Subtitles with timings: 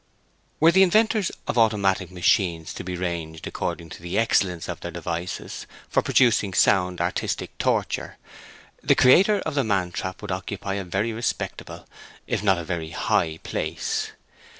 [0.59, 4.89] Were the inventors of automatic machines to be ranged according to the excellence of their
[4.89, 8.17] devices for producing sound artistic torture,
[8.81, 11.87] the creator of the man trap would occupy a very respectable
[12.25, 14.09] if not a very high place.